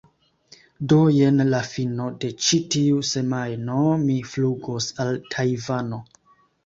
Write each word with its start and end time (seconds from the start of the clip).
do 0.93 0.97
jen 1.15 1.43
la 1.49 1.59
fino 1.73 2.07
de 2.23 2.31
ĉi 2.45 2.59
tiu 2.75 3.03
semajno 3.11 3.85
mi 4.07 4.17
flugos 4.33 4.89
al 5.05 5.13
Tajvano 5.35 6.01